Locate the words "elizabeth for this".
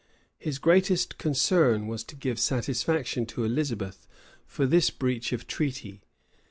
3.43-4.89